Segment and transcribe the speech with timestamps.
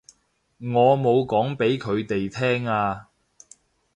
[0.57, 3.09] 我冇講畀佢哋聽啊